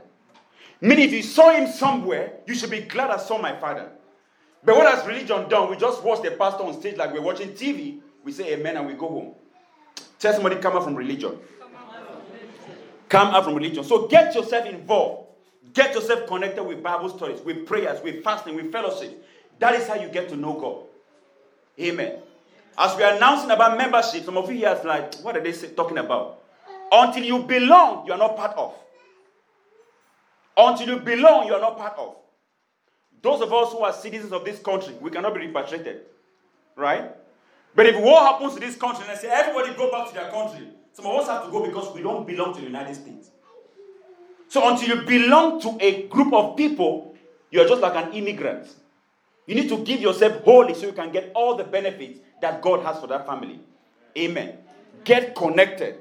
[0.79, 3.89] Meaning, if you saw him somewhere, you should be glad I saw my father.
[4.63, 5.69] But what has religion done?
[5.69, 7.99] We just watch the pastor on stage like we're watching TV.
[8.23, 9.35] We say amen and we go home.
[10.19, 11.37] Tell somebody, come out from religion.
[13.09, 13.83] Come out from religion.
[13.83, 15.29] So get yourself involved.
[15.73, 19.25] Get yourself connected with Bible studies, with prayers, with fasting, with fellowship.
[19.59, 20.83] That is how you get to know God.
[21.79, 22.19] Amen.
[22.77, 25.51] As we are announcing about membership, some of you here are like, what are they
[25.51, 26.41] talking about?
[26.91, 28.73] Until you belong, you are not part of.
[30.55, 32.15] Until you belong, you are not part of.
[33.21, 36.01] Those of us who are citizens of this country, we cannot be repatriated.
[36.75, 37.11] Right?
[37.75, 40.29] But if war happens to this country and I say everybody go back to their
[40.29, 43.31] country, some of us have to go because we don't belong to the United States.
[44.47, 47.15] So until you belong to a group of people,
[47.51, 48.67] you're just like an immigrant.
[49.47, 52.85] You need to give yourself wholly so you can get all the benefits that God
[52.85, 53.59] has for that family.
[54.17, 54.57] Amen.
[55.03, 55.95] Get connected.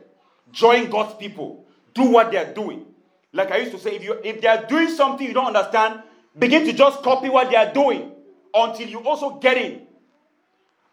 [0.52, 1.64] Join God's people.
[1.94, 2.84] Do what they are doing.
[3.32, 6.02] Like I used to say, if you if they are doing something you don't understand,
[6.38, 8.12] begin to just copy what they are doing
[8.52, 9.82] until you also get in.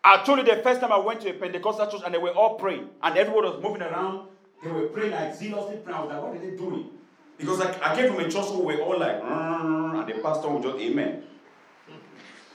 [0.04, 2.32] I told you the first time I went to a Pentecostal church and they were
[2.32, 4.28] all praying, and everyone was moving around.
[4.64, 5.98] They were praying like zealously praying.
[5.98, 6.90] I was like, what are they doing?
[7.38, 10.22] Because like, I came from a church where we were all like, mm, and the
[10.22, 11.24] pastor would just, amen.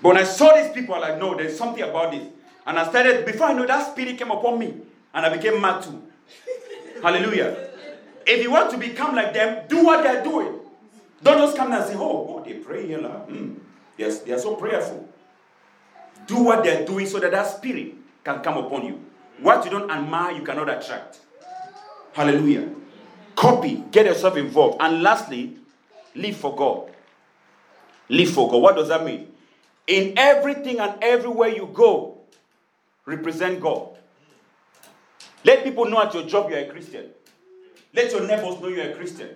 [0.00, 2.26] But when I saw these people, I like, no, there's something about this.
[2.66, 4.74] And I started, before I know that spirit came upon me,
[5.14, 6.02] and I became mad too.
[7.02, 7.68] Hallelujah.
[8.26, 10.60] If you want to become like them, do what they're doing.
[11.22, 12.98] Don't just come and say, oh, oh they pray here.
[12.98, 13.56] Like, mm.
[13.96, 15.08] Yes, they are so prayerful.
[16.26, 19.04] Do what they're doing so that that spirit can come upon you.
[19.40, 21.20] What you don't admire, you cannot attract.
[22.12, 22.68] Hallelujah.
[23.34, 24.76] Copy, get yourself involved.
[24.80, 25.56] And lastly,
[26.14, 26.90] live for God.
[28.08, 28.58] Live for God.
[28.58, 29.27] What does that mean?
[29.88, 32.18] In everything and everywhere you go,
[33.06, 33.88] represent God.
[35.44, 37.06] Let people know at your job you're a Christian.
[37.94, 39.30] Let your neighbors know you're a Christian.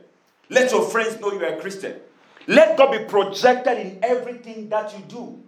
[0.50, 1.98] Let your friends know you're a Christian.
[2.46, 5.42] Let God be projected in everything that you do.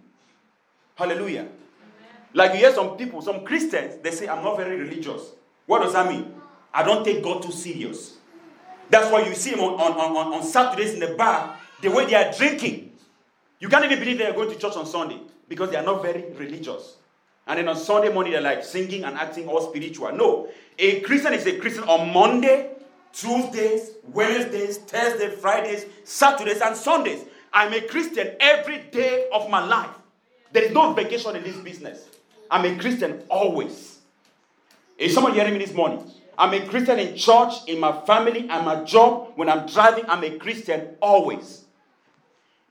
[0.95, 1.41] Hallelujah.
[1.41, 1.51] Amen.
[2.33, 5.21] Like you hear some people, some Christians, they say, I'm not very religious.
[5.67, 6.33] What does that mean?
[6.73, 8.15] I don't take God too serious.
[8.89, 12.05] That's why you see them on, on, on, on Saturdays in the bar, the way
[12.05, 12.93] they are drinking.
[13.59, 16.01] You can't even believe they are going to church on Sunday because they are not
[16.01, 16.97] very religious.
[17.47, 20.11] And then on Sunday morning, they're like singing and acting all spiritual.
[20.13, 20.49] No.
[20.79, 22.71] A Christian is a Christian on Monday,
[23.13, 27.23] Tuesdays, Wednesdays, Thursdays, Fridays, Saturdays, and Sundays.
[27.53, 29.91] I'm a Christian every day of my life.
[30.51, 32.07] There is no vacation in this business.
[32.49, 33.99] I'm a Christian always.
[34.97, 36.03] Is someone hearing me this morning?
[36.37, 39.33] I'm a Christian in church, in my family, and my job.
[39.35, 41.64] When I'm driving, I'm a Christian always.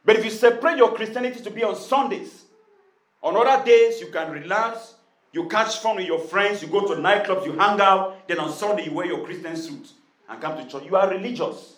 [0.05, 2.44] But if you separate your Christianity to be on Sundays,
[3.22, 4.94] on other days you can relax,
[5.34, 8.52] You catch fun with your friends, you go to nightclubs, you hang out, then on
[8.52, 9.90] Sunday you wear your Christian suit
[10.28, 10.84] and come to church.
[10.84, 11.74] You are religious.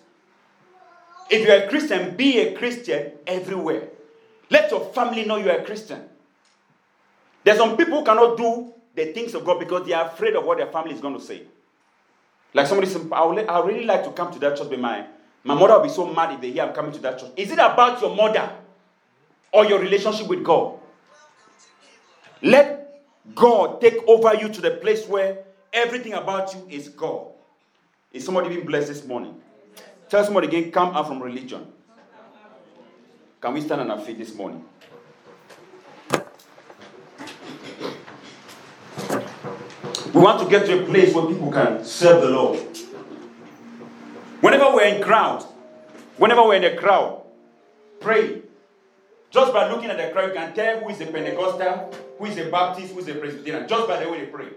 [1.31, 3.89] If you're a Christian, be a Christian everywhere.
[4.51, 6.03] Let your family know you're a Christian.
[7.45, 10.45] There's some people who cannot do the things of God because they are afraid of
[10.45, 11.41] what their family is going to say.
[12.53, 14.79] Like somebody said, I would, I would really like to come to that church, but
[14.79, 15.07] my,
[15.47, 17.31] my mother will be so mad if they hear I'm coming to that church.
[17.37, 18.51] Is it about your mother
[19.53, 20.81] or your relationship with God?
[22.43, 23.01] Let
[23.33, 27.29] God take over you to the place where everything about you is God.
[28.13, 29.41] Is somebody being blessed this morning?
[30.09, 31.65] Tell somebody again, come out from religion.
[33.41, 34.65] Can we stand on our feet this morning?
[40.13, 42.76] We want to get to a place where people can serve the Lord.
[44.41, 45.43] Whenever we're in crowd,
[46.18, 47.22] whenever we're in a crowd,
[48.01, 48.43] pray.
[49.30, 52.39] Just by looking at the crowd, you can tell who is a Pentecostal, who is
[52.39, 54.49] a Baptist, who is a Presbyterian, just by the way they pray.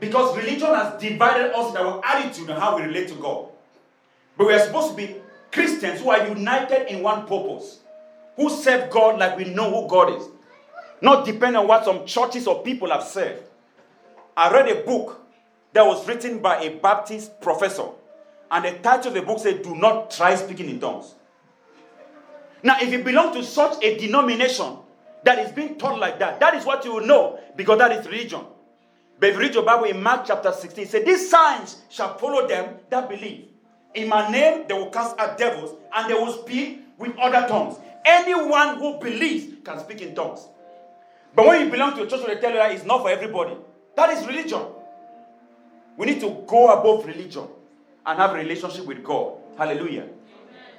[0.00, 3.48] Because religion has divided us in our attitude on how we relate to God.
[4.36, 5.16] But we are supposed to be
[5.52, 7.80] Christians who are united in one purpose,
[8.36, 10.26] who serve God like we know who God is,
[11.00, 13.42] not depend on what some churches or people have said.
[14.36, 15.20] I read a book
[15.72, 17.88] that was written by a Baptist professor,
[18.52, 21.14] and the title of the book said, Do not try speaking in tongues.
[22.62, 24.76] Now, if you belong to such a denomination
[25.24, 28.06] that is being taught like that, that is what you will know because that is
[28.06, 28.42] religion.
[29.18, 32.18] But if you read your Bible in Mark chapter 16, it says, These signs shall
[32.18, 33.46] follow them that believe.
[33.94, 37.76] In my name, they will cast out devils and they will speak with other tongues.
[38.04, 40.46] Anyone who believes can speak in tongues.
[41.34, 43.56] But when you belong to a church they tell you that it's not for everybody,
[43.96, 44.60] that is religion.
[45.96, 47.48] We need to go above religion
[48.06, 49.34] and have relationship with God.
[49.56, 50.08] Hallelujah.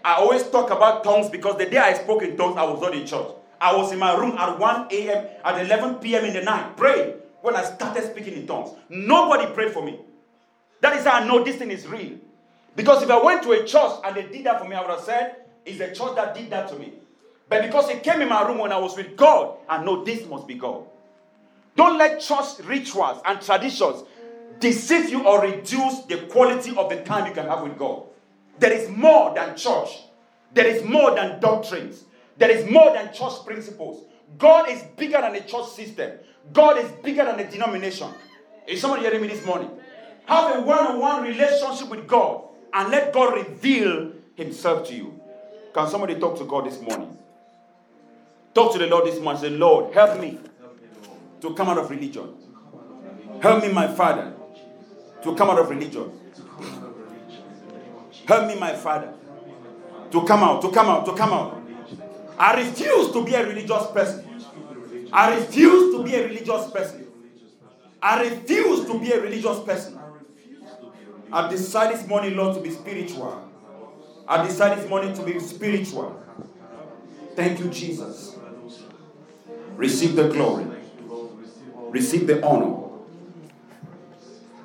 [0.03, 2.93] I always talk about tongues because the day I spoke in tongues, I was not
[2.93, 3.27] in church.
[3.61, 6.25] I was in my room at 1 a.m., at 11 p.m.
[6.25, 8.71] in the night, praying when I started speaking in tongues.
[8.89, 9.99] Nobody prayed for me.
[10.81, 12.17] That is how I know this thing is real.
[12.75, 14.89] Because if I went to a church and they did that for me, I would
[14.89, 16.93] have said, It's the church that did that to me.
[17.47, 20.27] But because it came in my room when I was with God, I know this
[20.27, 20.85] must be God.
[21.75, 24.03] Don't let church rituals and traditions
[24.63, 28.03] deceive you or reduce the quality of the time you can have with God.
[28.59, 29.89] There is more than church,
[30.53, 32.05] there is more than doctrines,
[32.37, 34.05] there is more than church principles.
[34.37, 36.13] God is bigger than a church system,
[36.53, 38.09] God is bigger than a denomination.
[38.65, 39.69] Is somebody hearing me this morning?
[40.25, 45.19] Have a one on one relationship with God and let God reveal Himself to you.
[45.73, 47.17] Can somebody talk to God this morning?
[48.53, 49.41] Talk to the Lord this morning.
[49.41, 50.39] Say, Lord, help me
[51.41, 52.35] to come out of religion.
[53.41, 54.33] Help me, my Father,
[55.23, 56.11] to come out of religion.
[58.25, 59.13] Help me, my Father,
[60.11, 61.61] to come out, to come out, to come out.
[62.37, 64.25] I refuse to be a religious person.
[65.11, 67.07] I refuse to be a religious person.
[68.01, 69.99] I refuse to be a religious person.
[71.31, 73.49] I decided this morning, Lord, to be spiritual.
[74.27, 76.21] I decided this morning to be spiritual.
[77.35, 78.35] Thank you, Jesus.
[79.75, 80.65] Receive the glory.
[81.89, 82.82] Receive the honor.